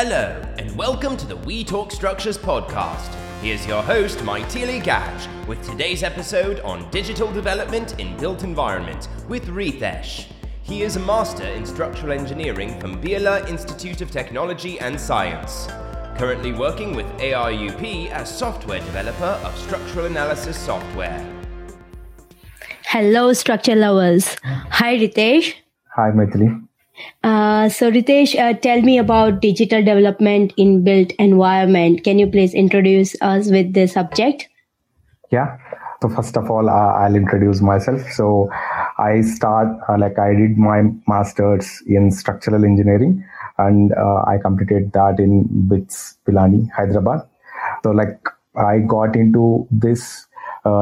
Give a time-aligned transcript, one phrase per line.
[0.00, 3.12] Hello, and welcome to the We Talk Structures podcast.
[3.42, 9.48] Here's your host, Maithili Gaj, with today's episode on digital development in built environment with
[9.48, 10.26] Ritesh.
[10.62, 15.66] He is a master in structural engineering from Birla Institute of Technology and Science.
[16.16, 21.26] Currently working with ARUP as software developer of structural analysis software.
[22.84, 24.36] Hello, structure lovers.
[24.44, 25.54] Hi, Ritesh.
[25.96, 26.67] Hi, Maithili.
[27.22, 32.04] Uh, so, Ritesh, uh, tell me about digital development in built environment.
[32.04, 34.48] Can you please introduce us with the subject?
[35.30, 35.58] Yeah.
[36.00, 38.00] So, first of all, uh, I'll introduce myself.
[38.12, 38.50] So,
[38.98, 43.24] I start uh, like I did my master's in structural engineering,
[43.58, 47.26] and uh, I completed that in BITS Pilani, Hyderabad.
[47.82, 48.20] So, like
[48.56, 50.26] I got into this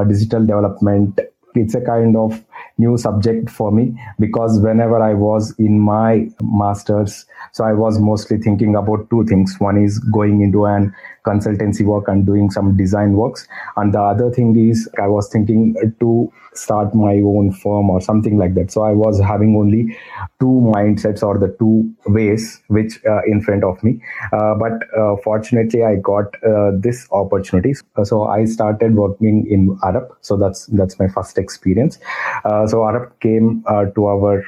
[0.08, 1.20] digital development.
[1.54, 2.42] It's a kind of
[2.78, 8.38] new subject for me because whenever I was in my master's, so I was mostly
[8.38, 9.56] thinking about two things.
[9.58, 10.94] One is going into an
[11.26, 13.48] consultancy work and doing some design works.
[13.76, 18.38] And the other thing is I was thinking to start my own firm or something
[18.38, 18.70] like that.
[18.70, 19.96] So I was having only
[20.40, 24.00] two mindsets or the two ways which uh, in front of me.
[24.32, 27.74] Uh, but uh, fortunately, I got uh, this opportunity.
[28.04, 30.16] So I started working in Arup.
[30.20, 31.98] So that's that's my first experience.
[32.46, 34.44] Uh, so Arup came uh, to our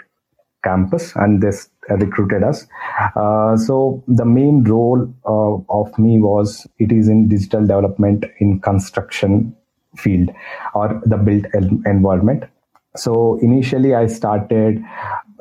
[0.65, 2.67] campus and this recruited us.
[3.17, 9.55] Uh, so the main role of me was it is in digital development in construction
[9.97, 10.29] field
[10.75, 11.47] or the built
[11.87, 12.45] environment.
[12.97, 14.83] So initially I started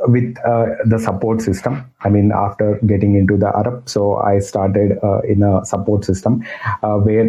[0.08, 1.84] with uh, the support system.
[2.02, 6.44] I mean, after getting into the Arup so I started uh, in a support system
[6.84, 7.28] uh, where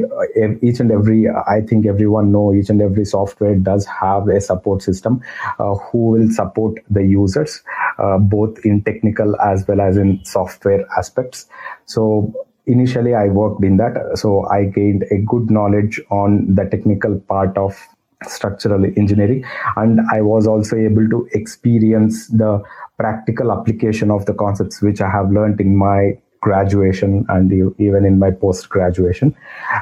[0.62, 4.82] each and every, I think everyone know each and every software does have a support
[4.82, 5.22] system
[5.58, 7.62] uh, who will support the users
[7.98, 11.46] uh, both in technical as well as in software aspects.
[11.86, 12.32] So
[12.66, 17.56] initially I worked in that, so I gained a good knowledge on the technical part
[17.56, 17.76] of
[18.24, 19.44] structural engineering.
[19.76, 22.62] And i was also able to experience the
[22.98, 28.18] practical application of the concepts which i have learned in my graduation and even in
[28.18, 29.34] my post graduation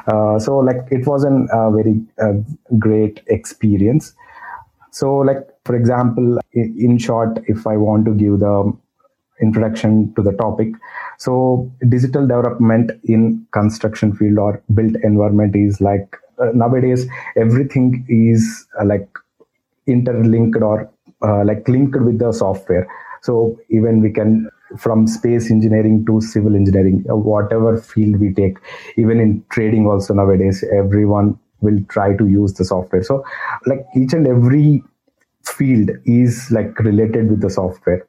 [0.07, 2.33] uh, so like it was a uh, very uh,
[2.79, 4.13] great experience.
[4.91, 8.55] So like for example in, short if i want to give the
[9.41, 10.69] introduction to the topic
[11.25, 16.17] so digital development in construction field or built environment is like
[16.53, 19.07] nowadays everything is uh, like
[19.87, 20.91] interlinked or
[21.23, 22.87] uh, like linked with the software.
[23.21, 28.57] So even we can from space engineering to civil engineering uh, whatever field we take
[28.97, 33.01] even in trading also nowadays everyone will try to use the software.
[33.01, 33.23] So
[33.65, 34.83] like each and every
[35.45, 38.07] field is like related with the software.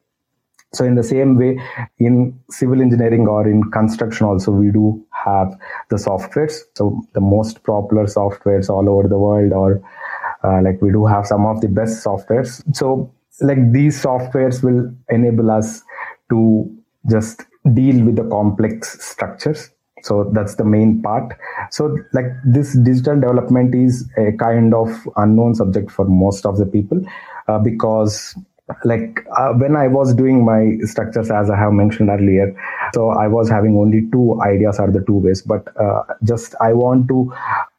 [0.75, 1.59] So in the same way,
[1.99, 5.57] in civil engineering or in construction also, we do have
[5.91, 6.61] the softwares.
[6.75, 9.83] So the most popular softwares all over the world, or
[10.45, 12.63] uh, like we do have some of the best softwares.
[12.75, 15.83] So like these softwares will enable us
[16.31, 16.71] to
[17.11, 17.43] just
[17.75, 19.71] deal with the complex structures
[20.03, 21.33] so that's the main part
[21.71, 26.67] so like this digital development is a kind of unknown subject for most of the
[26.67, 27.01] people
[27.49, 28.37] uh, because
[28.85, 32.55] like uh, when i was doing my structures as i have mentioned earlier
[32.95, 36.73] so i was having only two ideas or the two ways but uh, just i
[36.73, 37.33] want to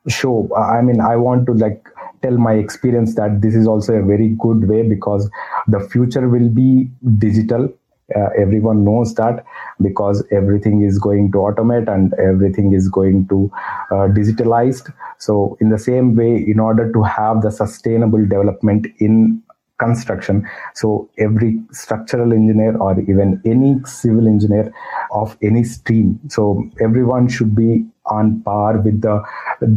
[0.07, 1.83] show i mean i want to like
[2.21, 5.29] tell my experience that this is also a very good way because
[5.67, 7.73] the future will be digital.
[8.13, 9.45] Uh, everyone knows that
[9.81, 13.49] because everything is going to automate and everything is going to
[13.91, 14.91] uh, digitalized.
[15.19, 19.41] So in the same way in order to have the sustainable development in
[19.79, 20.47] construction.
[20.75, 24.71] So every structural engineer or even any civil engineer
[25.11, 26.19] of any stream.
[26.29, 29.23] So everyone should be on par with the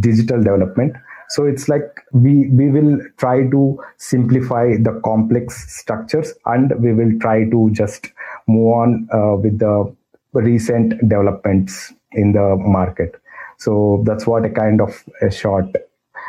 [0.00, 0.94] digital development.
[1.30, 7.18] So it's like we we will try to simplify the complex structures and we will
[7.20, 8.08] try to just
[8.46, 9.94] move on uh, with the
[10.34, 13.14] recent developments in the market.
[13.58, 15.66] So that's what a kind of a short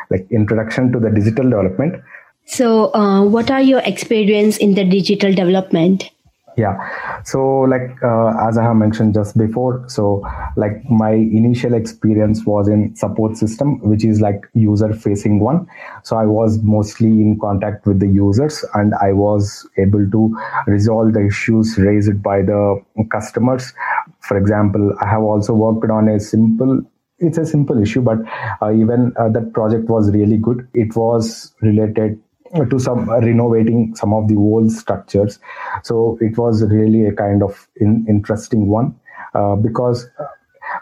[0.09, 2.01] like introduction to the digital development
[2.45, 6.09] so, uh, what are your experience in the digital development?
[6.55, 10.23] Yeah, so like uh, as I have mentioned just before, so
[10.55, 15.67] like my initial experience was in support system, which is like user facing one.
[16.03, 20.37] So I was mostly in contact with the users, and I was able to
[20.67, 22.79] resolve the issues raised by the
[23.11, 23.73] customers.
[24.19, 26.83] For example, I have also worked on a simple
[27.19, 28.17] it's a simple issue but
[28.61, 32.19] uh, even uh, that project was really good it was related
[32.69, 35.39] to some uh, renovating some of the old structures.
[35.83, 38.95] So it was really a kind of in, interesting one.
[39.33, 40.07] uh, because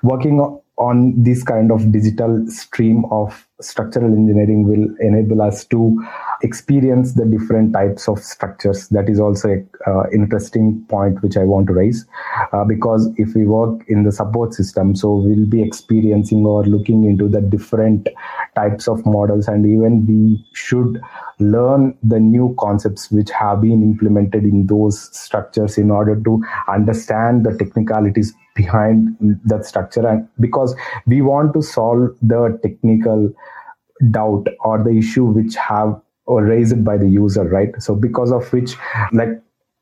[0.03, 0.39] working
[0.77, 6.03] on this kind of digital stream of structural engineering will enable us to
[6.41, 11.43] experience the different types of structures that is also a uh, interesting point which i
[11.43, 12.05] want to raise
[12.53, 17.03] uh, because if we work in the support system so we'll be experiencing or looking
[17.03, 18.07] into the different
[18.55, 21.01] types of models and even we should
[21.39, 27.45] learn the new concepts which have been implemented in those structures in order to understand
[27.45, 29.15] the technicalities behind
[29.45, 30.05] that structure.
[30.05, 30.75] And because
[31.07, 33.33] we want to solve the technical
[34.09, 37.69] doubt or the issue which have or raised by the user right?
[37.81, 38.75] So because of which
[39.13, 39.41] like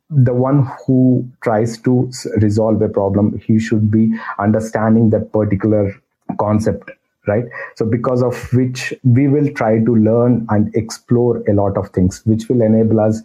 [0.10, 5.94] the one who tries to resolve a problem he should be understanding that particular
[6.40, 6.92] concept
[7.30, 7.46] right?
[7.76, 12.22] So because of which we will try to learn and explore a lot of things
[12.26, 13.22] which will enable us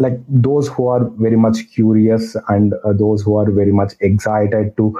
[0.00, 4.76] like those who are very much curious and uh, those who are very much excited
[4.76, 4.98] to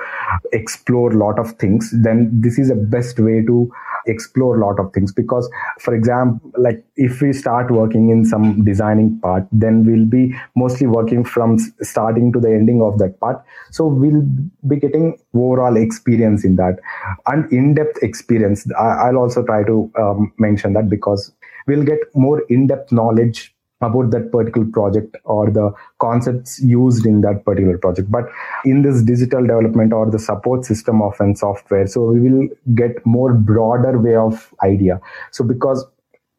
[0.52, 3.70] explore a lot of things then this is the best way to
[4.06, 5.12] explore a lot of things.
[5.12, 5.50] Because
[5.80, 10.86] for example like if we start working in some designing part then we'll be mostly
[10.86, 13.44] working from starting to the ending of that part.
[13.70, 14.22] So we'll
[14.66, 16.78] be getting overall experience in that.
[17.26, 21.32] And in-depth experience i'll also try to um, mention that because
[21.66, 25.70] we'll get more in-depth knowledge about that particular project or the
[26.00, 28.10] concepts used in that particular project.
[28.10, 28.24] But
[28.64, 33.04] in this digital development or the support system of an software so we will get
[33.04, 35.00] more broader way of idea.
[35.30, 35.84] So because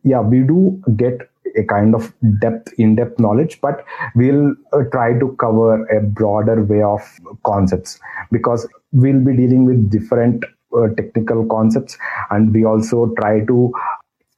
[0.04, 3.84] yeah we do get a kind of depth in-depth knowledge but
[4.16, 7.02] we'll uh, try to cover a broader way of
[7.46, 8.00] concepts.
[8.32, 10.44] Because we'll be dealing with different
[10.76, 11.98] uh, technical concepts
[12.32, 13.72] and we also try to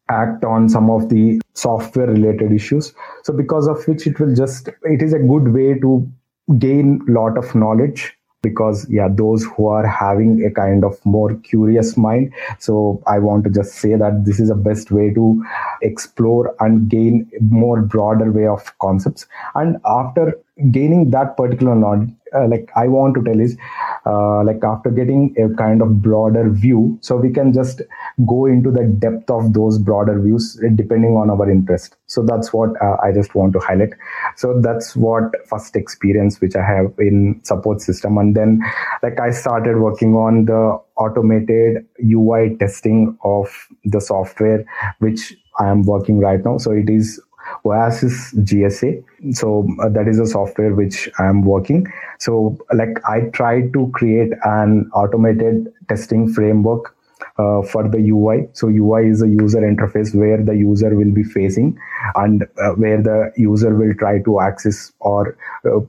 [0.09, 2.93] act on some of the software related issues.
[3.23, 6.09] So because of which it will just it is a good way to
[6.57, 11.97] gain lot of knowledge because yeah those who are having a kind of more curious
[11.97, 12.33] mind.
[12.59, 15.43] So i want to just say that this is the best way to
[15.81, 19.27] explore and gain more broader way of concepts.
[19.55, 20.33] And after
[20.71, 23.57] gaining that particular knowledge uh, like i want to tell is
[24.05, 27.81] uh, like after getting a kind of broader view so we can just
[28.25, 31.95] go into the depth of those broader views depending on our interest.
[32.07, 33.93] So that's what uh, i just want to highlight.
[34.35, 38.17] So that's what first experience which i have in support system.
[38.17, 38.61] And then
[39.03, 43.47] like i started working on the automated ui testing of
[43.85, 44.65] the software
[44.99, 46.57] which i am working right now.
[46.57, 47.21] So it is
[47.65, 49.03] Oasis GSA.
[49.31, 51.87] So uh, that is a software which I'm working.
[52.19, 56.95] So like I tried to create an automated testing framework
[57.37, 58.47] uh, for the UI.
[58.53, 61.77] So UI is a user interface where the user will be facing
[62.15, 65.79] and uh, where the user will try to access or uh,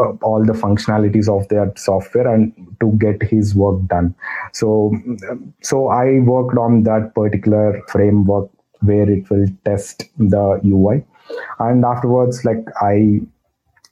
[0.00, 4.12] uh all the functionalities of their software and to get his work done
[4.52, 4.92] so
[5.60, 8.50] so i worked on that particular framework
[8.84, 11.04] where it will test the UI.
[11.58, 13.20] And afterwards, like I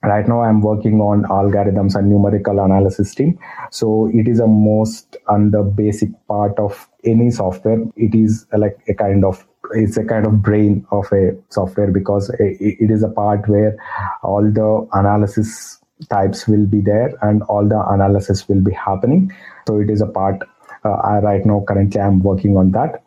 [0.05, 3.39] right now i'm working on algorithms and numerical analysis team.
[3.71, 7.81] So it is a most and the basic part of any software.
[7.97, 12.31] It is like a kind of it's a kind of brain of a software because
[12.41, 13.77] it is a part where
[14.23, 15.79] all the analysis
[16.11, 19.33] types will be there and all the analysis will be happening.
[19.69, 20.43] So it is a part
[20.85, 23.03] uh, I, right now currently i'm working on that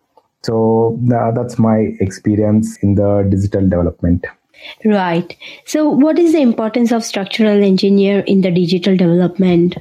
[0.45, 4.25] so uh, that's my experience in the digital development.
[4.83, 5.35] Right.
[5.65, 9.75] So, what is the importance of structural engineer in the digital development?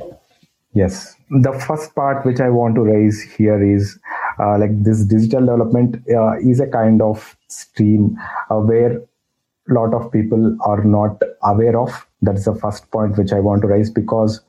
[0.72, 1.16] Yes.
[1.30, 3.98] The first part which I want to raise here is
[4.38, 8.16] uh, like this digital development uh, is a kind of stream
[8.50, 12.06] uh, where a lot of people are not aware of.
[12.22, 14.40] That's the first point which I want to raise because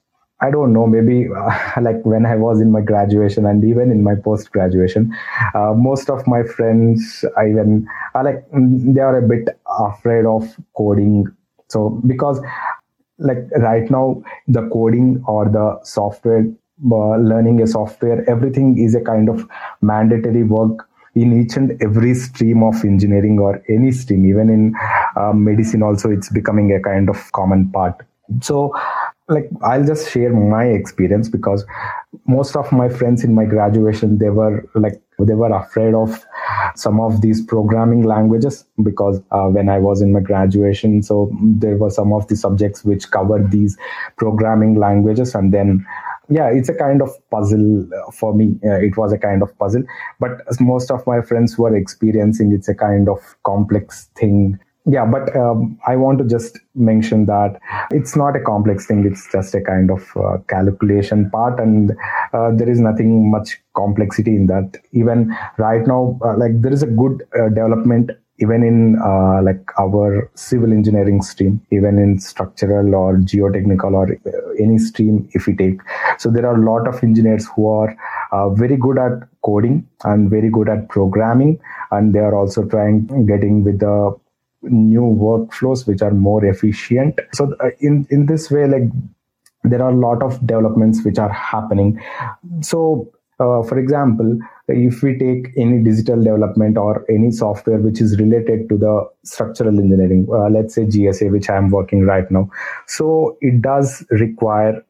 [0.42, 4.04] I don't know, maybe uh, like when I was in my graduation and even in
[4.04, 5.16] my post graduation,
[5.54, 10.44] uh, most of my friends, even are like mm, they are a bit afraid of
[10.76, 11.26] coding.
[11.70, 12.42] So because
[13.18, 16.46] like right now, the coding or the software
[16.92, 19.48] uh, learning a software, everything is a kind of
[19.82, 24.74] mandatory work in each and every stream of engineering or any stream, even in
[25.16, 28.06] uh, medicine, also it's becoming a kind of common part.
[28.42, 28.74] So
[29.28, 31.66] like i'll just share my experience because
[32.28, 36.26] most of my friends in my graduation they were like they were afraid of
[36.76, 41.78] some of these programming languages because uh, when i was in my graduation so there
[41.78, 43.78] were some of the subjects which covered these
[44.18, 45.86] programming languages and then
[46.30, 48.60] yeah it's a kind of puzzle for me.
[48.64, 49.84] Uh, it was a kind of puzzle.
[50.20, 55.36] But most of my friends were experiencing it's a kind of complex thing yeah but
[55.36, 57.60] um, i want to just mention that
[57.92, 59.06] it's not a complex thing.
[59.06, 61.92] It's just a kind of uh, calculation part and
[62.34, 64.78] uh, there is nothing much complexity in that.
[64.92, 69.64] Even right now uh, like there is a good uh, development even in uh, like
[69.80, 75.56] our civil engineering stream even in structural or geotechnical or uh, any stream if we
[75.56, 75.80] take.
[76.18, 77.96] So there are a lot of engineers who are
[78.56, 81.60] very good at coding and very good at programming
[81.92, 84.14] and they are also trying getting with the
[84.66, 87.20] new workflows which are more efficient.
[87.34, 88.90] So uh, in in this way like
[89.64, 92.02] there are a lot of developments which are happening.
[92.62, 98.18] So uh, for example if we take any digital development or any software which is
[98.20, 102.50] related to the structural engineering uh, let's say gsa which i am working right now.
[102.88, 104.84] So it does require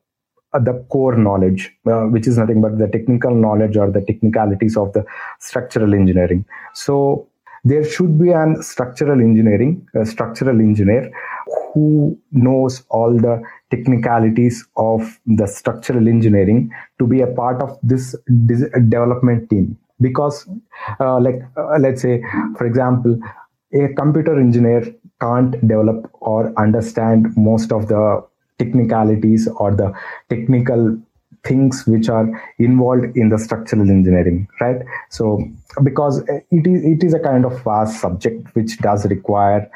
[0.56, 4.78] uh, the core knowledge, uh, which is nothing but the technical knowledge or the technicalities
[4.78, 5.06] of the
[5.40, 6.46] structural engineering.
[6.74, 7.28] So
[7.66, 11.12] there should be an structural engineering, a structural engineer
[11.74, 13.42] who knows all the
[13.72, 16.70] technicalities of the structural engineering
[17.00, 18.16] to be a part of this
[18.88, 19.78] development team.
[20.00, 20.48] Because,
[21.00, 22.22] uh, like, uh, let's say,
[22.58, 23.18] for example,
[23.74, 24.86] a computer engineer
[25.20, 28.24] can't develop or understand most of the
[28.60, 29.92] technicalities or the
[30.30, 30.98] technical
[31.46, 32.28] things which are
[32.60, 34.82] involved in the structural engineering right?
[35.10, 35.44] So
[35.84, 39.70] because it is it is a kind of vast subject which does require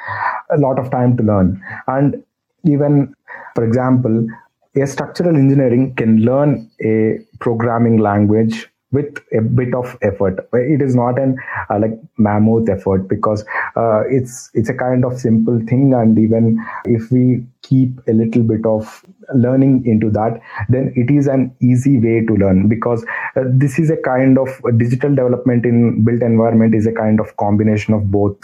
[0.51, 1.61] a lot of time to learn.
[1.87, 2.23] And
[2.65, 3.13] even
[3.55, 4.27] for example
[4.75, 10.49] a structural engineering can learn a programming language with a bit of effort.
[10.53, 11.37] It is not an
[11.69, 15.93] uh, like mammoth effort because uh, it's it's a kind of simple thing.
[15.93, 19.03] And even if we keep a little bit of
[19.35, 23.05] learning into that then it is an easy way to learn because
[23.35, 27.35] uh, this is a kind of digital development in built environment is a kind of
[27.37, 28.37] combination of both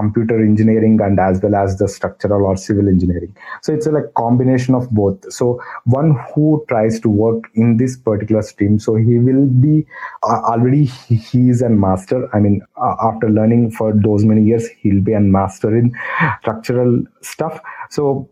[0.00, 3.34] computer engineering and as well as the structural or civil engineering.
[3.62, 5.32] So it's a like combination of both.
[5.32, 9.86] So one who tries to work in this particular stream so he will be
[10.22, 12.28] uh, already he, is a master.
[12.34, 15.92] I mean uh, after learning for those many years he'll be a master in
[16.40, 17.60] structural stuff.
[17.90, 18.28] So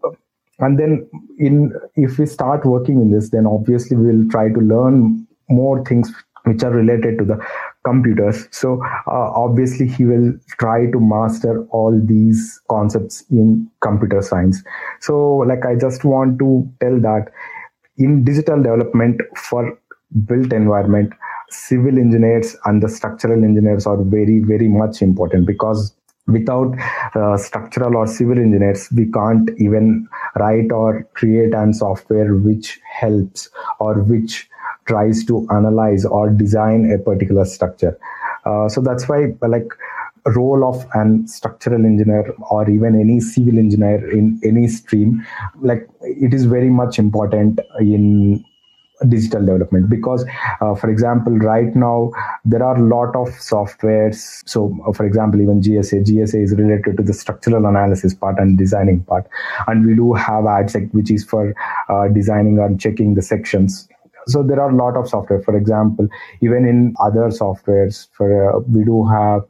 [0.59, 1.09] and then
[1.39, 6.13] in if we start working in this then obviously we'll try to learn more things
[6.45, 7.39] which are related to the
[7.89, 8.47] computers.
[8.51, 8.83] So
[9.17, 14.63] uh, obviously he will try to master all these concepts in computer science.
[15.01, 15.19] So
[15.53, 16.49] like i just want to
[16.81, 17.31] tell that
[18.07, 19.79] in digital development for
[20.27, 21.13] built environment
[21.51, 25.95] civil engineers and the structural engineers are very very much important because
[26.27, 26.75] without
[27.15, 33.49] uh, structural or civil engineers we can't even write or create an software which helps
[33.81, 34.49] or which
[34.89, 37.99] tries to analyze or design a particular structure.
[38.45, 39.69] Uh, so that's why like
[40.35, 45.25] role of an structural engineer or even any civil engineer in any stream
[45.61, 48.45] like it is very much important in
[49.09, 49.89] digital development.
[49.89, 50.25] Because
[50.61, 52.11] uh, for example right now
[52.45, 54.43] there are a lot of softwares.
[54.49, 58.59] So uh, for example even gsa gsa is related to the structural analysis part and
[58.59, 59.27] designing part.
[59.67, 61.55] And we do have adsec which is for
[61.89, 63.89] uh, designing and checking the sections
[64.29, 65.43] so there are a lot of software.
[65.43, 66.09] For example
[66.41, 69.43] even in other softwares for uh, we do have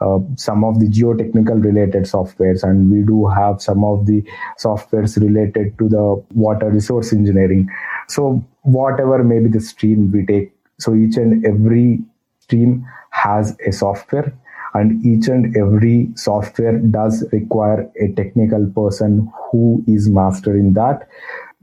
[0.00, 4.22] uh, some of the geotechnical related softwares and we do have some of the
[4.58, 7.68] softwares related to the water resource engineering.
[8.08, 12.00] So whatever may be the stream we take so each and every
[12.40, 14.32] stream has a software
[14.74, 21.08] and each and every software does require a technical person who is master in that.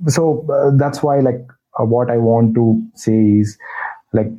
[0.08, 1.48] So uh, that's why like
[1.80, 3.58] uh, what i want to say is
[4.14, 4.32] like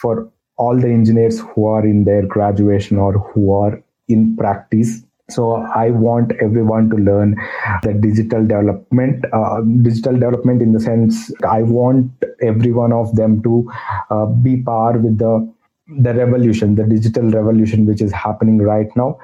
[0.00, 5.54] for all the engineers who are in their graduation or who are in practice so
[5.74, 7.34] i want everyone to learn
[7.82, 12.10] the digital development uh, digital development in the sense i want
[12.42, 13.70] every one of them to
[14.10, 15.32] uh, be par with the
[16.00, 19.18] the revolution the digital revolution which is happening right now.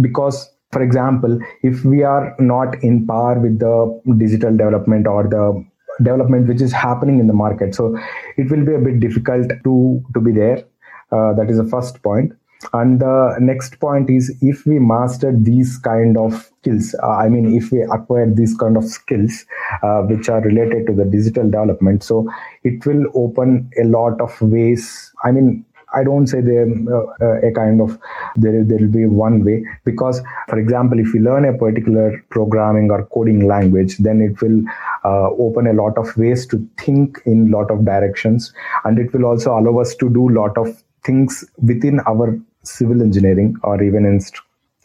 [0.00, 5.64] Because for example if we are not in par with the digital development or the
[6.02, 7.74] development which is happening in the market.
[7.74, 7.96] So
[8.36, 10.64] it will be a bit difficult to to be there.
[11.10, 12.32] Uh, that is the first point.
[12.72, 17.54] And the next point is if we master these kind of skills uh, i mean
[17.54, 19.44] if we acquire these kind of skills
[19.82, 22.28] uh, which are related to the digital development so
[22.64, 25.12] it will open a lot of ways.
[25.24, 25.64] I mean
[26.00, 27.98] I don't say there uh, a kind of
[28.36, 29.56] there there will be one way.
[29.84, 34.60] Because for example if we learn a particular programming or coding language then it will
[35.04, 38.52] uh, open a lot of ways to think in lot of directions.
[38.84, 40.68] And it will also allow us to do lot of
[41.04, 44.20] things within our civil engineering or even in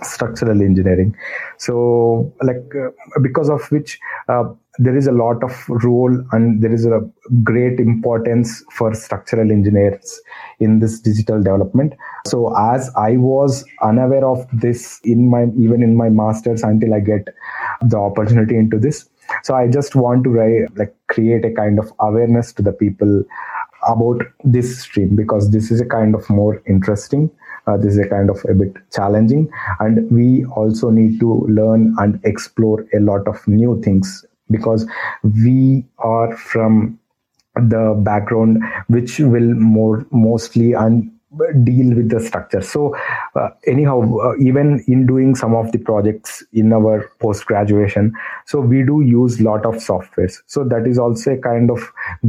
[0.01, 1.15] structural engineering.
[1.58, 2.89] So like uh,
[3.22, 4.46] because of which uh,
[4.79, 7.01] there is a lot of role and there is a
[7.43, 10.19] great importance for structural engineers
[10.59, 11.93] in this digital development.
[12.25, 16.99] So as i was unaware of this in my even in my masters until i
[16.99, 17.27] get
[17.81, 19.09] the opportunity into this.
[19.43, 23.23] So i just want to like create a kind of awareness to the people
[23.87, 27.29] about this stream because this is a kind of more interesting
[27.67, 29.49] uh, this is a kind of a bit challenging.
[29.79, 34.88] And we also need to learn and explore a lot of new things because
[35.43, 37.00] we are from
[37.55, 41.12] the background which will more mostly and
[41.63, 42.62] deal with the structure.
[42.62, 42.95] So
[43.36, 48.13] uh, anyhow uh, even in doing some of the projects in our post graduation
[48.45, 50.41] so we do use lot of softwares.
[50.45, 51.79] So that is also a kind of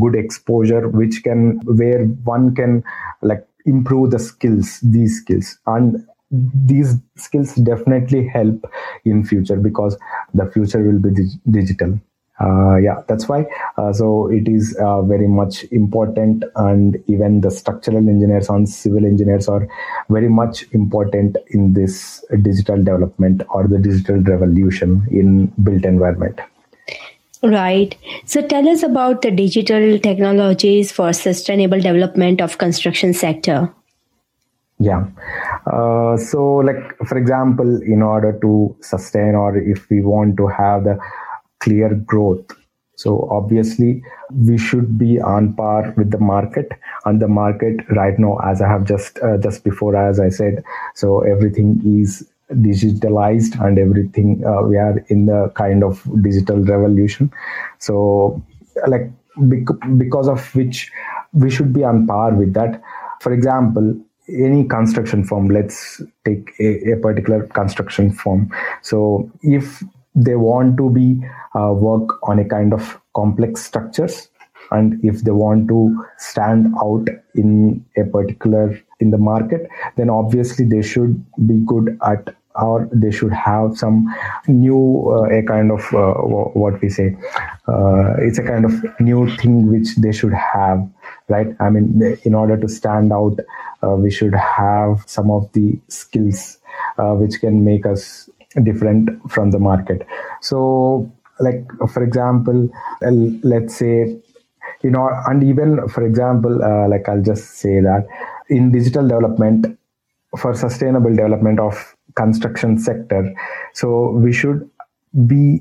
[0.01, 2.83] good exposure which can where one can
[3.23, 5.59] like improve the skills these skills.
[5.67, 8.65] And these skills definitely help
[9.05, 9.97] in future because
[10.33, 12.01] the future will be dig- digital
[12.41, 13.47] uh, yeah that's why
[13.79, 19.05] uh, so it is uh, very much important and even the structural engineers and civil
[19.05, 19.69] engineers are
[20.11, 26.41] very much important in this digital development or the digital revolution in built environment
[27.45, 27.95] Right.
[28.25, 33.71] So tell us about the digital technologies for sustainable development of construction sector.
[34.79, 35.07] Yeah.
[35.67, 40.85] Uh, so like for example, in order to sustain or if we want to have
[40.85, 40.99] the
[41.65, 42.53] clear growth,
[43.03, 44.03] so obviously
[44.49, 46.69] we should be on par with the market
[47.05, 50.63] and the market right now, as I have just uh, just before, as I said,
[50.95, 57.31] so everything is digitalized and everything uh, we are in the kind of digital revolution.
[57.79, 58.43] So
[58.87, 59.11] like
[59.99, 60.93] because of which
[61.33, 62.83] we should be on par with that.
[63.21, 63.97] For example
[64.29, 68.51] any construction firm let's take a, a particular construction firm.
[68.83, 69.83] So if
[70.15, 71.23] they want to be
[71.59, 74.29] uh, work on a kind of complex structures.
[74.71, 80.65] And if they want to stand out in a particular in the market then obviously
[80.65, 84.07] they should be good at or they should have some
[84.47, 86.15] new uh, a kind of uh,
[86.63, 87.17] what we say
[87.69, 90.89] uh, it's a kind of new thing which they should have
[91.29, 91.49] right?
[91.61, 93.39] I mean in order to stand out
[93.83, 96.59] uh, we should have some of the skills
[96.99, 98.31] uh, which can make us
[98.63, 100.07] different from the market.
[100.41, 102.71] So like for example
[103.03, 104.17] let's say
[104.83, 108.07] you know and even for example uh, like i'll just say that
[108.51, 109.67] in digital development
[110.39, 113.35] for sustainable development of construction sector
[113.73, 114.71] so we should
[115.27, 115.61] be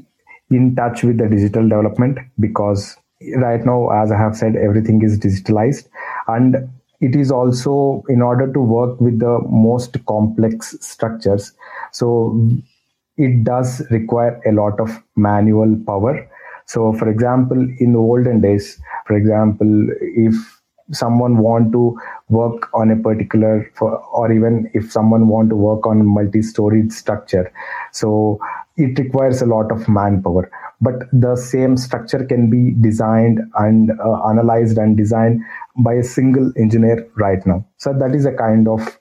[0.52, 2.96] in touch with the digital development because
[3.38, 5.88] right now as i have said everything is digitalized.
[6.28, 6.70] And
[7.02, 11.54] it is also in order to work with the most complex structures.
[11.92, 12.50] So
[13.18, 16.30] it does require a lot of manual power.
[16.66, 20.36] So for example in the olden days for example if
[20.92, 21.98] someone want to
[22.30, 27.52] work on a particular for, or even if someone want to work on multi-storied structure
[27.92, 28.40] so
[28.78, 30.52] it requires a lot of manpower.
[30.82, 35.42] But the same structure can be designed and uh, analyzed and designed
[35.78, 37.66] by a single engineer right now.
[37.78, 39.00] So that is a kind of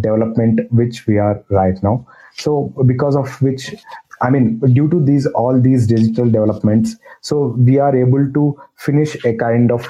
[0.00, 3.74] development which we are right now so because of which
[4.22, 9.14] I mean, due to these all these digital developments, so we are able to finish
[9.24, 9.86] a kind of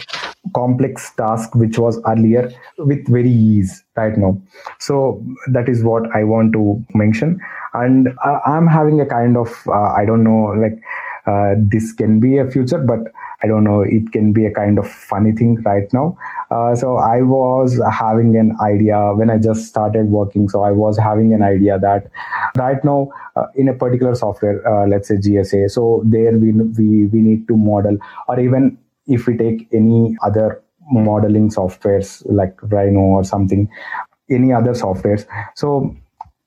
[0.55, 4.41] complex task which was earlier with very ease right now.
[4.81, 7.41] So that is what I want to mention,
[7.75, 10.81] and I'm having a kind of uh, I don't know like
[11.27, 13.13] uh, this can be a future, but
[13.43, 16.17] I don't know, it can be a kind of funny thing right now.
[16.51, 20.49] Uh, so I was having an idea when I just started working.
[20.49, 22.11] So I was having an idea that
[22.57, 27.07] right now uh, in a particular software, uh, let's say GSA, so there we, we,
[27.07, 33.01] we need to model or even if we take any other modeling softwares like Rhino
[33.01, 33.69] or something,
[34.31, 35.27] any other softwares.
[35.55, 35.97] So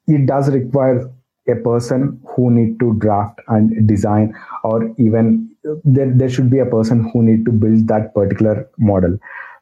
[0.07, 1.09] it does require
[1.49, 4.33] a person who need to draft and design
[4.63, 5.49] or even
[5.83, 9.17] there, there should be a person who need to build that particular model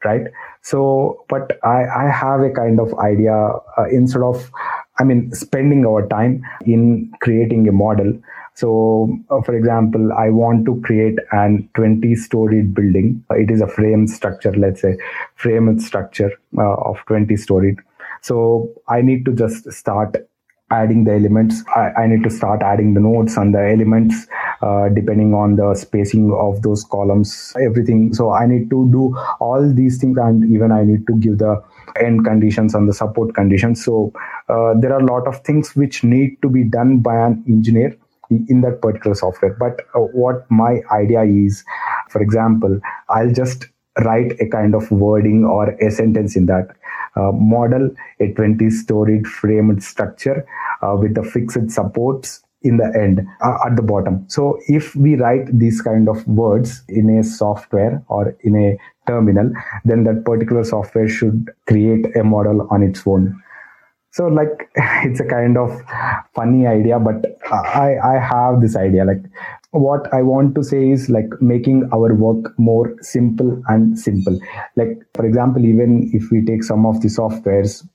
[0.05, 0.27] right?
[0.61, 4.51] So but i i have a kind of idea uh, instead of
[4.99, 8.13] i mean spending our time in creating a model.
[8.53, 13.23] So uh, for example i want to create an 20 storied building.
[13.31, 14.97] It is a frame structure let's say
[15.35, 17.77] frame structure uh, of 20 storied
[18.21, 20.15] so i need to just start
[20.71, 24.27] adding the elements I, I, need to start adding the nodes and the elements
[24.61, 28.13] uh, depending on the spacing of those columns everything.
[28.13, 31.63] So i need to do all these things and even i need to give the
[31.99, 33.83] end conditions and the support conditions.
[33.83, 34.11] So
[34.49, 37.97] uh, there are a lot of things which need to be done by an engineer
[38.29, 39.55] in that particular software.
[39.57, 41.63] But uh, what my idea is
[42.09, 43.67] for example i'll just
[44.05, 46.69] write a kind of wording or a sentence in that
[47.31, 50.45] model a 20 storied framed structure
[50.81, 54.25] uh, with the fixed supports in the end uh, at the bottom.
[54.27, 58.77] So if we write these kind of words in a software or in a
[59.07, 59.51] terminal
[59.85, 63.41] then that particular software should create a model on its own.
[64.11, 65.81] So like it's a kind of
[66.33, 69.23] funny idea but i i have this idea like
[69.71, 74.39] what i want to say is like making our work more simple and simple.
[74.75, 77.85] Like for example even if we take some of the softwares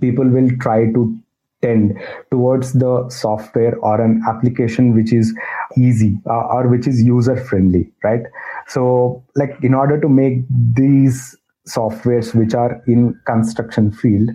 [0.00, 1.18] people will try to
[1.62, 1.98] tend
[2.30, 5.34] towards the software or an application which is
[5.78, 8.22] easy uh, or which is user friendly right?
[8.68, 14.28] So like in order to make these softwares which are in construction field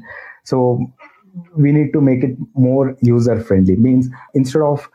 [0.43, 0.79] so
[1.55, 4.89] we need to make it more user friendly means instead of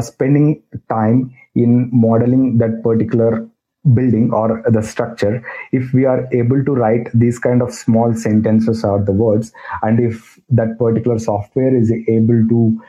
[0.00, 3.48] spending time in modeling that particular
[3.94, 5.42] building or the structure.
[5.72, 10.00] If we are able to write these kind of small sentences or the words and
[10.00, 12.80] if that particular software is able to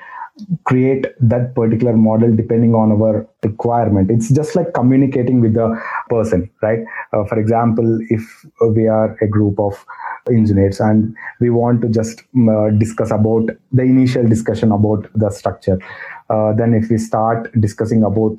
[0.66, 4.10] create that particular model depending on our requirement.
[4.10, 6.80] It's just like communicating with the person right?
[7.14, 9.86] Uh, for example if we are a group of
[10.30, 15.80] engineers and we want to just uh, discuss about the initial discussion about the structure.
[16.30, 18.38] Uh, then if we start discussing about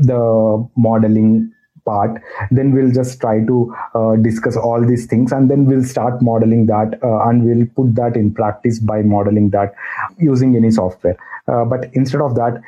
[0.00, 1.52] the modeling
[1.84, 6.20] part then we'll just try to uh, discuss all these things and then we'll start
[6.30, 9.74] modeling that uh, and we'll put that in practice by modeling that
[10.18, 11.16] using any software.
[11.48, 12.60] Uh, but instead of that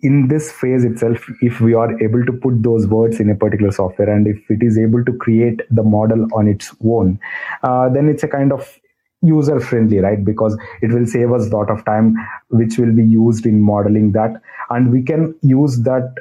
[0.00, 3.72] in this phase itself if we are able to put those words in a particular
[3.72, 7.18] software and if it is able to create the model on its own
[7.62, 8.78] uh, then it's a kind of
[9.22, 10.24] user friendly right?
[10.24, 12.14] Because it will save us a lot of time
[12.48, 14.40] which will be used in modeling that.
[14.70, 16.14] And we can use that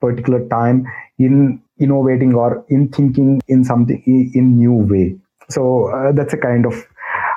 [0.00, 0.86] particular time
[1.18, 5.18] in innovating or in thinking in something in new way.
[5.48, 6.86] So uh, that's a kind of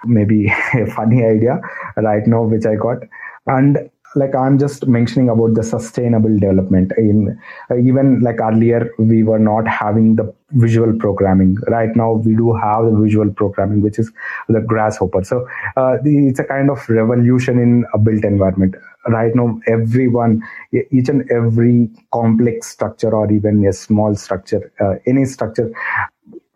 [0.05, 1.59] maybe a funny idea
[1.97, 2.97] right now which i got.
[3.45, 6.91] And like i'm just mentioning about the sustainable development.
[6.97, 7.39] In
[7.71, 11.55] uh, even like earlier we were not having the visual programming.
[11.67, 14.11] Right now we do have the visual programming which is
[14.49, 15.23] the grasshopper.
[15.23, 15.47] So
[15.77, 18.75] uh, the, it's a kind of revolution in a built environment.
[19.07, 25.25] Right now everyone each and every complex structure or even a small structure uh, any
[25.25, 25.71] structure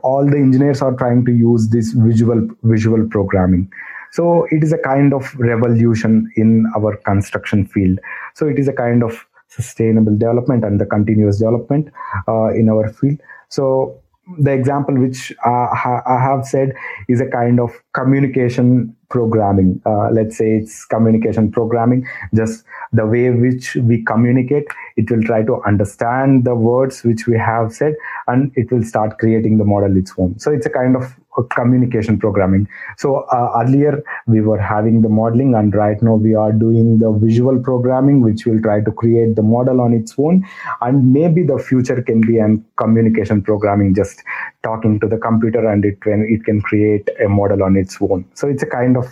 [0.04, 3.70] all the engineers are trying to use this visual visual programming
[4.18, 8.00] so it is a kind of revolution in our construction field.
[8.34, 11.90] So it is a kind of sustainable development and the continuous development
[12.28, 13.20] uh, in our field.
[13.50, 14.02] So
[14.40, 15.68] the example which uh,
[16.16, 16.74] I have said
[17.08, 19.82] is a kind of communication programming.
[19.86, 24.66] Uh, let's say it's communication programming, just the way which we communicate.
[24.96, 27.94] It will try to understand the words which we have said
[28.26, 30.40] and it will start creating the model its own.
[30.40, 32.68] So it's a kind of communication programming.
[32.98, 37.12] So uh, earlier we were having the modeling, and right now we are doing the
[37.12, 40.46] visual programming, which will try to create the model on its own.
[40.82, 44.24] And maybe the future can be an communication programming, just
[44.64, 48.26] talking to the computer, and it can it can create a model on its own.
[48.34, 49.06] So it's a kind of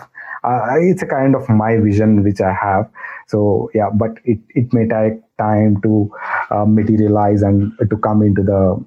[0.43, 2.89] uh, it's a kind of my vision which I have.
[3.27, 6.11] So yeah, but it it may take time to
[6.49, 8.83] uh, materialize and to come into the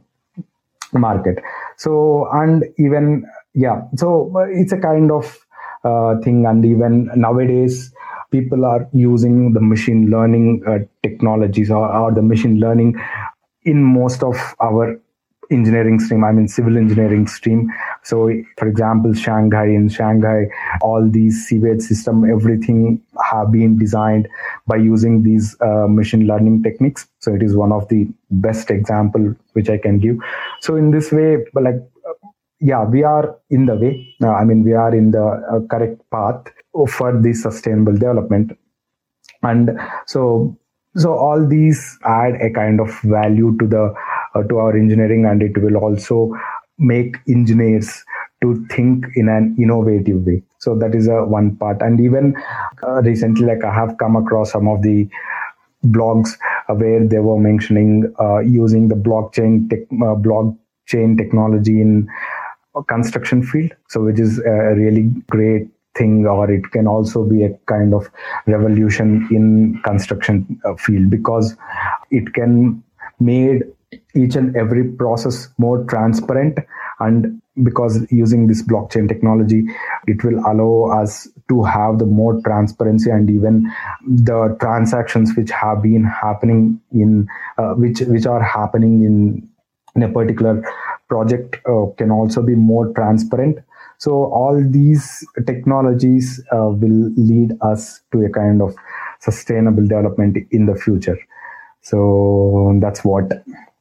[0.92, 1.38] market
[1.79, 5.38] so and even yeah so it's a kind of
[5.85, 6.45] uh, thing.
[6.47, 7.93] And even nowadays
[8.31, 12.97] people are using the machine learning uh, technologies or, or the machine learning
[13.64, 15.01] in most of our
[15.51, 17.69] engineering stream i mean civil engineering stream
[18.11, 18.16] so
[18.59, 20.38] for example shanghai in shanghai
[20.88, 22.81] all these sewage system everything
[23.31, 24.29] have been designed
[24.66, 27.07] by using these uh, machine learning techniques.
[27.21, 30.16] So it is one of the best example which i can give.
[30.61, 31.81] So in this way like
[32.61, 33.92] yeah we are in the way.
[34.23, 36.44] Uh, i mean we are in the uh, correct path
[36.97, 38.57] for the sustainable development.
[39.42, 40.57] And so
[40.97, 43.94] so all these add a kind of value to the
[44.35, 46.33] uh, to our engineering and it will also
[46.79, 48.05] make engineers
[48.43, 50.43] to think in an innovative way.
[50.59, 51.83] So that is a one part.
[51.83, 52.37] And even
[52.83, 55.09] uh, recently like i have come across some of the
[55.87, 56.37] blogs
[56.69, 62.09] uh, where they were mentioning uh, using the blockchain tech, uh, blockchain technology in
[62.88, 63.73] construction field.
[63.88, 68.09] So which is a really great thing or it can also be a kind of
[68.47, 71.57] revolution in construction uh, field because
[72.11, 72.83] it can
[73.21, 73.64] made
[74.14, 76.59] each and every process more transparent
[77.01, 79.64] and because using this blockchain technology
[80.07, 83.72] it will allow us to have the more transparency and even
[84.07, 89.48] the transactions which have been happening in uh, which which are happening in
[89.96, 90.62] in a particular
[91.09, 93.59] project uh, can also be more transparent.
[93.98, 98.77] So all these technologies uh, will lead us to a kind of
[99.18, 101.18] sustainable development in the future.
[101.83, 103.33] So that's what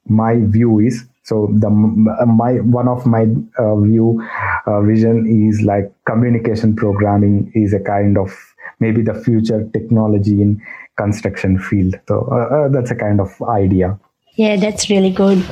[0.10, 3.24] my view is so the my one of my
[3.60, 4.26] uh, view
[4.66, 8.34] uh, vision is like communication programming is a kind of
[8.80, 10.62] maybe the future technology in
[10.96, 12.00] construction field.
[12.08, 14.00] So uh, uh that's a kind of idea.
[14.38, 15.44] Yeah that's really good.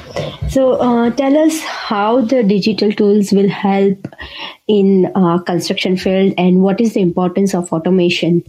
[0.48, 4.08] So uh, tell us how the digital tools will help
[4.70, 8.46] in uh, construction field and what is the importance of automation?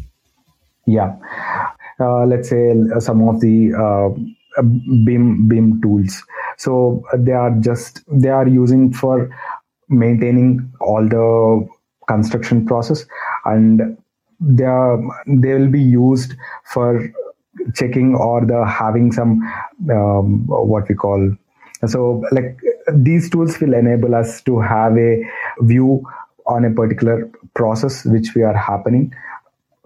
[0.86, 1.16] Yeah.
[1.98, 6.22] Let's say some of the BIM BIM tools.
[6.58, 9.30] So they are just they are using for
[9.88, 11.68] maintaining all the
[12.08, 13.04] construction process,
[13.44, 13.96] and
[14.40, 17.08] they are they will be used for
[17.74, 19.42] checking or the having some
[19.90, 21.34] um, what we call
[21.86, 22.58] so like
[22.94, 25.22] these tools will enable us to have a
[25.60, 26.02] view
[26.46, 29.12] on a particular process which we are happening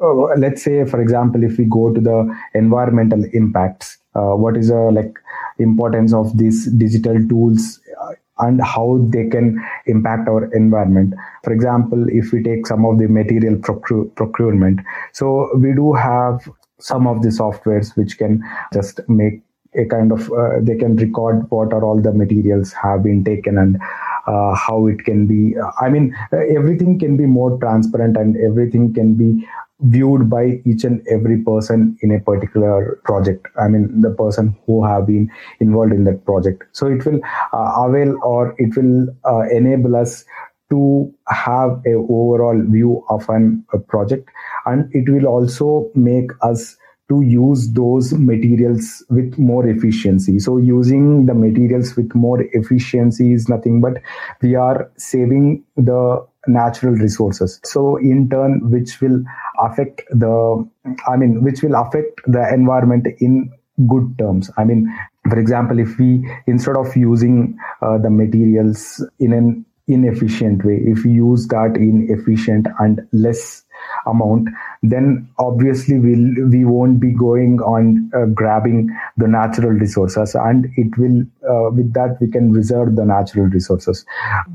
[0.02, 4.68] uh, let's say for example if we go to the environmental impacts uh, what is
[4.68, 5.18] the like
[5.58, 11.14] importance of these digital tools uh, and how they can impact our environment?
[11.44, 14.80] For example if we take some of the material procure- procurement.
[15.12, 18.42] So we do have some of the softwares which can
[18.72, 19.42] just make
[19.74, 23.58] a kind of uh, they can record what are all the materials have been taken
[23.58, 23.78] and
[24.26, 28.92] uh, how it can be i mean uh, everything can be more transparent and everything
[28.92, 29.46] can be
[29.82, 33.46] viewed by each and every person in a particular project.
[33.58, 36.64] I mean the person who have been involved in that project.
[36.72, 37.20] So it will
[37.52, 40.24] uh, avail or it will uh, enable us
[40.70, 44.28] to have a overall view of an, a project.
[44.66, 46.76] And it will also make us
[47.08, 50.38] to use those materials with more efficiency.
[50.38, 53.94] So using the materials with more efficiency is nothing but
[54.40, 57.60] we are saving the natural resources.
[57.64, 59.22] So in turn, which will
[59.60, 60.68] affect the,
[61.06, 63.52] I mean, which will affect the environment in
[63.88, 64.50] good terms.
[64.56, 64.92] I mean,
[65.28, 71.04] for example, if we instead of using uh, the materials in an inefficient way, if
[71.04, 73.64] we use that in efficient and less
[74.06, 74.48] amount
[74.82, 80.96] then obviously we'll we won't be going on uh, grabbing the natural resources and it
[80.98, 84.04] will uh, with that we can reserve the natural resources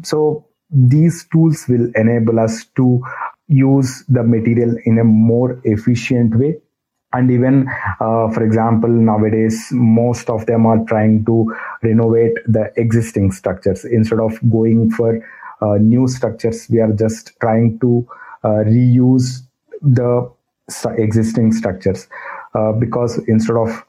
[0.03, 3.01] so these tools will enable us to
[3.47, 6.57] use the material in a more efficient way.
[7.13, 7.67] And even
[8.01, 13.85] uh, for example nowadays most of them are trying to renovate the existing structures.
[13.85, 15.25] Instead of going for
[15.61, 18.05] uh, new structures we are just trying to
[18.43, 19.41] uh, reuse
[19.81, 20.29] the
[20.97, 22.07] existing structures.
[22.53, 23.83] Uh, because instead of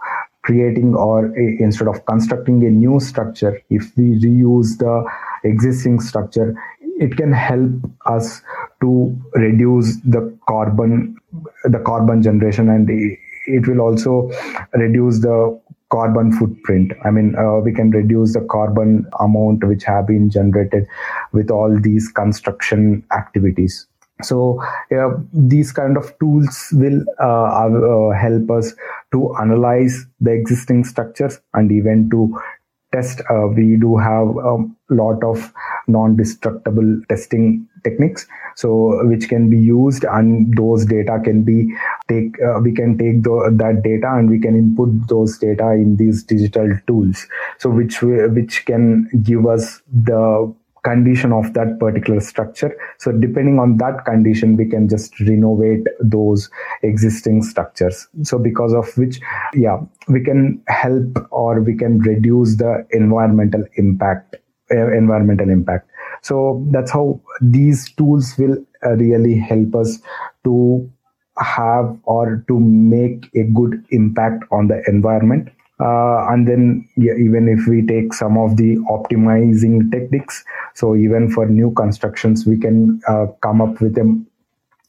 [0.47, 4.95] creating or a, instead of constructing a new structure if we reuse the
[5.45, 6.55] existing structure
[6.99, 7.71] it can help
[8.07, 8.43] us
[8.81, 8.91] to
[9.35, 11.17] reduce the carbon
[11.65, 14.31] the carbon generation and it will also
[14.75, 16.93] reduce the carbon footprint.
[17.05, 20.87] I mean uh, we can reduce the carbon amount which have been generated
[21.33, 23.87] with all these construction activities.
[24.23, 24.63] So
[24.97, 28.73] uh, these kind of tools will uh, uh, help us
[29.13, 32.39] to analyze the existing structures and even to
[32.93, 34.57] test uh, we do have a
[34.91, 35.53] lot of
[35.89, 41.73] non-destructible testing techniques so which can be used and those data can be
[42.09, 45.97] take uh, we can take the, that data and we can input those data in
[45.97, 47.27] these digital tools.
[47.59, 50.55] So which which can give us the
[50.87, 52.71] condition of that particular structure.
[52.99, 56.49] So depending on that condition, we can just renovate those
[56.83, 58.07] existing structures.
[58.23, 59.21] So because of which,
[59.53, 64.37] yeah, we can help or we can reduce the environmental impact,
[64.71, 65.91] uh, environmental impact.
[66.23, 69.99] So that's how these tools will uh, really help us
[70.45, 70.89] to
[71.39, 77.49] have or to make a good impact on the environment uh, and then yeah, even
[77.49, 83.01] if we take some of the optimizing techniques so even for new constructions we can
[83.09, 84.25] uh, come up with a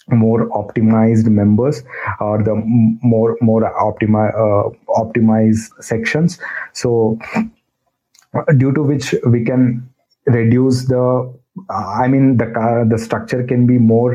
[0.10, 1.84] more optimized members
[2.20, 2.56] or the
[3.04, 6.40] more more optimi- uh, optimized sections.
[6.74, 7.20] So
[8.58, 9.90] due to which we can
[10.26, 11.34] reduce the
[11.70, 12.48] i mean the
[12.90, 14.12] the structure can be more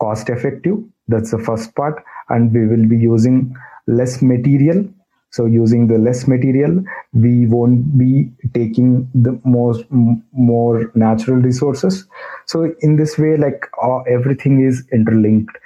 [0.00, 0.78] cost effective.
[1.08, 2.02] That's the first part.
[2.28, 3.54] And we will be using
[3.86, 4.88] less material
[5.34, 6.74] so using the less material
[7.12, 12.06] we won't be taking the most more natural resources.
[12.46, 15.56] So in this way like uh, everything is interlinked.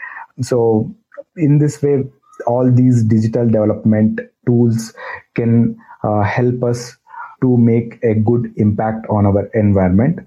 [0.41, 0.91] So
[1.37, 2.05] in this way
[2.47, 4.95] all these digital development tools
[5.35, 6.97] can uh, help us
[7.43, 10.21] to make a good impact on our environment.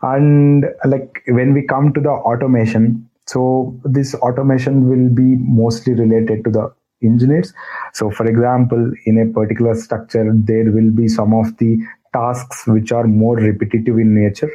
[0.00, 6.44] And like when we come to the automation so this automation will be mostly related
[6.44, 7.52] to the engineers.
[7.92, 11.78] So for example in a particular structure there will be some of the
[12.12, 14.50] tasks which are more repetitive in nature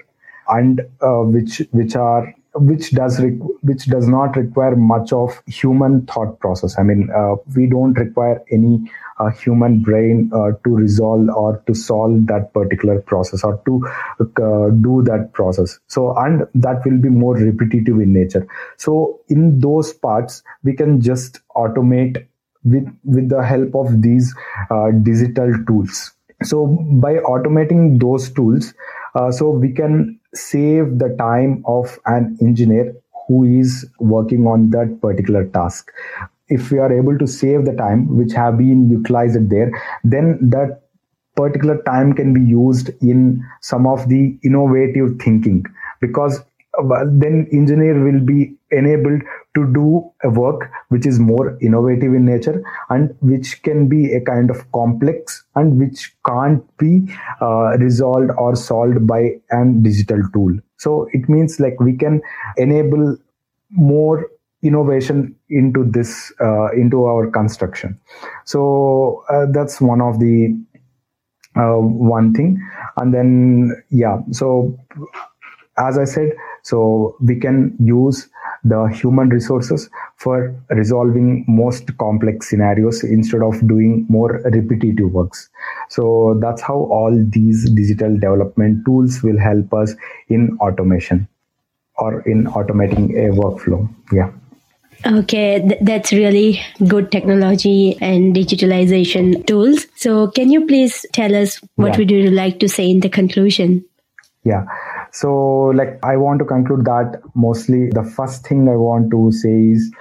[0.47, 3.21] and uh, which which are which does
[3.61, 6.77] which does not require much of human thought process.
[6.77, 11.73] I mean uh, we don't require any uh, human brain uh, to resolve or to
[11.73, 13.87] solve that particular process or to
[14.19, 15.79] uh, do that process.
[15.87, 18.47] So and that will be more repetitive in nature.
[18.77, 22.25] So in those parts we can just automate
[22.63, 24.33] with with the help of these
[24.69, 26.11] uh, digital tools.
[26.43, 28.73] So by automating those tools
[29.15, 32.93] uh, so we can save the time of an engineer
[33.27, 35.91] who is working on that particular task.
[36.47, 39.71] If we are able to save the time which have been utilized there
[40.03, 40.81] then that
[41.35, 45.65] particular time can be used in some of the innovative thinking.
[45.99, 46.43] Because
[47.05, 49.21] then engineer will be enabled
[49.55, 54.21] to do a work which is more innovative in nature and which can be a
[54.21, 57.05] kind of complex and which can't be
[57.41, 60.57] uh, resolved or solved by an digital tool.
[60.77, 62.21] So it means like we can
[62.57, 63.17] enable
[63.69, 64.27] more
[64.63, 67.99] innovation into this uh, into our construction.
[68.45, 70.57] So uh, that's one of the
[71.57, 72.65] uh, one thing.
[72.97, 74.77] And then yeah so
[75.77, 76.31] as i said
[76.63, 78.29] so we can use
[78.63, 85.49] the human resources for resolving most complex scenarios instead of doing more repetitive works.
[85.89, 89.95] So that's how all these digital development tools will help us
[90.29, 91.27] in automation
[91.97, 93.89] or in automating a workflow.
[94.11, 94.31] Yeah.
[95.05, 99.87] Okay, th- that's really good technology and digitalization tools.
[99.95, 101.97] So, can you please tell us what yeah.
[101.97, 103.83] would you like to say in the conclusion?
[104.43, 104.65] Yeah.
[105.11, 109.71] So, like, I want to conclude that mostly the first thing I want to say
[109.71, 109.91] is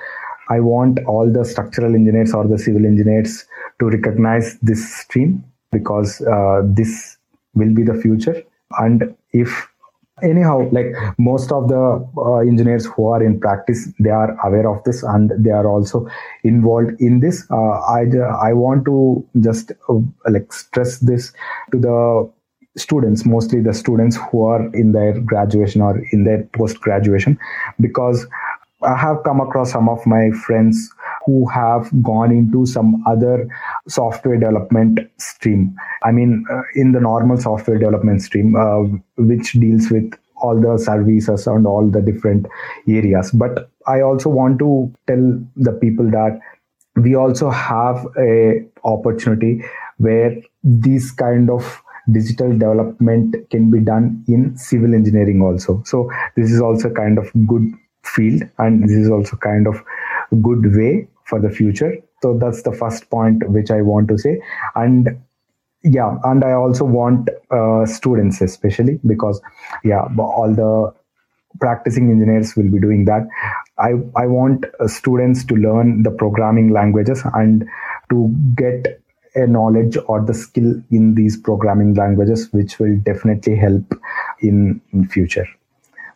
[0.49, 3.45] I want all the structural engineers or the civil engineers
[3.81, 7.17] to recognize this stream because uh, this
[7.55, 8.43] will be the future.
[8.79, 9.69] And if
[10.23, 14.83] anyhow like most of the uh, engineers who are in practice they are aware of
[14.85, 16.07] this and they are also
[16.45, 18.05] involved in this uh, i
[18.43, 19.95] i want to just uh,
[20.29, 21.33] like stress this
[21.73, 22.31] to the
[22.77, 27.39] students, mostly the students who are in their graduation or in their post graduation,
[27.81, 28.27] because
[28.83, 30.91] I have come across some of my friends
[31.27, 33.47] who have gone into some other
[33.89, 35.77] software development stream.
[36.03, 38.85] I mean, uh, in the normal software development stream, uh,
[39.17, 42.47] which deals with all the services and all the different
[42.89, 43.31] areas.
[43.33, 46.41] But I also want to tell the people that
[46.97, 49.63] we also have a opportunity
[49.99, 55.83] where these kind of digital development can be done in civil engineering also.
[55.85, 57.73] So this is also kind of good
[58.05, 59.83] field and this is also kind of
[60.43, 61.97] good way for the future.
[62.23, 64.41] So that's the first point which i want to say.
[64.75, 65.21] And
[65.83, 69.41] yeah and i also want uh, students especially because
[69.83, 70.95] yeah all the
[71.59, 73.27] practicing engineers will be doing that.
[73.79, 77.65] I i want uh, students to learn the programming languages and
[78.11, 79.01] to get
[79.35, 83.85] a knowledge or the skill in these programming languages which will definitely help
[84.41, 85.47] in, in future.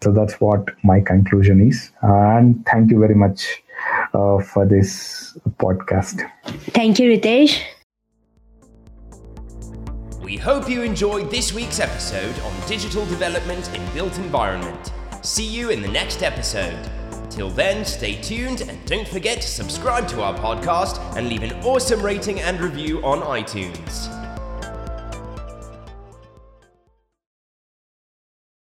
[0.02, 1.90] So that's what my conclusion is.
[2.02, 3.62] And thank you very much
[4.12, 6.28] uh, for this podcast.
[6.72, 7.62] Thank you ritesh.
[10.22, 14.92] We hope you enjoyed this week's episode on digital development in built environment.
[15.22, 16.78] See you in the next episode
[17.34, 21.52] Till then, stay tuned and don't forget to subscribe to our podcast and leave an
[21.64, 24.23] awesome rating and review on iTunes.